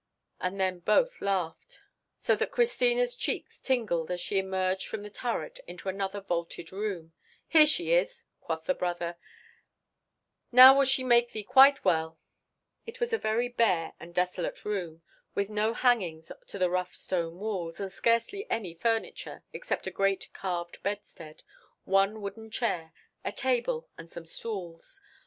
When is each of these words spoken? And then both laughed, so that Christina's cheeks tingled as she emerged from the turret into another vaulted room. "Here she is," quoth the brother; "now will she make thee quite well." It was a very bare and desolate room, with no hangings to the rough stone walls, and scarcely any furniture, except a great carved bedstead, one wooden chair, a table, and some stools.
And 0.39 0.59
then 0.59 0.79
both 0.79 1.21
laughed, 1.21 1.81
so 2.17 2.35
that 2.37 2.49
Christina's 2.49 3.15
cheeks 3.15 3.61
tingled 3.61 4.09
as 4.09 4.19
she 4.19 4.39
emerged 4.39 4.87
from 4.87 5.03
the 5.03 5.11
turret 5.11 5.59
into 5.67 5.89
another 5.89 6.21
vaulted 6.21 6.71
room. 6.71 7.13
"Here 7.47 7.67
she 7.67 7.93
is," 7.93 8.23
quoth 8.39 8.65
the 8.65 8.73
brother; 8.73 9.17
"now 10.51 10.75
will 10.75 10.85
she 10.85 11.03
make 11.03 11.33
thee 11.33 11.43
quite 11.43 11.85
well." 11.85 12.17
It 12.87 12.99
was 12.99 13.13
a 13.13 13.19
very 13.19 13.47
bare 13.47 13.93
and 13.99 14.11
desolate 14.11 14.65
room, 14.65 15.03
with 15.35 15.51
no 15.51 15.71
hangings 15.75 16.31
to 16.47 16.57
the 16.57 16.71
rough 16.71 16.95
stone 16.95 17.37
walls, 17.37 17.79
and 17.79 17.93
scarcely 17.93 18.49
any 18.49 18.73
furniture, 18.73 19.43
except 19.53 19.85
a 19.85 19.91
great 19.91 20.29
carved 20.33 20.81
bedstead, 20.81 21.43
one 21.85 22.21
wooden 22.21 22.49
chair, 22.49 22.91
a 23.23 23.31
table, 23.31 23.87
and 23.99 24.09
some 24.09 24.25
stools. 24.25 24.99